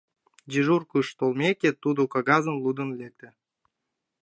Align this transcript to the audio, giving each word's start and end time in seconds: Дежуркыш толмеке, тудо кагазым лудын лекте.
Дежуркыш 0.49 1.07
толмеке, 1.19 1.69
тудо 1.83 2.01
кагазым 2.13 2.55
лудын 2.63 2.89
лекте. 2.99 3.29